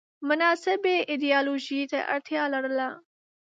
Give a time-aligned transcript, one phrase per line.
[0.29, 2.87] مناسبې ایدیالوژۍ ته اړتیا لرله